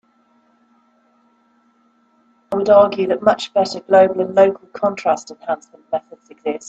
I 2.51 2.55
would 2.55 2.69
argue 2.69 3.05
that 3.09 3.21
much 3.21 3.53
better 3.53 3.81
global 3.81 4.21
and 4.21 4.33
local 4.33 4.67
contrast 4.69 5.29
enhancement 5.29 5.83
methods 5.91 6.27
exist. 6.31 6.59